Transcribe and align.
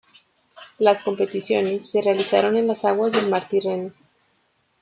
Las 0.79 1.03
competiciones 1.03 1.91
se 1.91 2.01
realizaron 2.01 2.57
en 2.57 2.65
las 2.65 2.85
aguas 2.85 3.11
del 3.11 3.29
mar 3.29 3.47
Tirreno. 3.47 3.93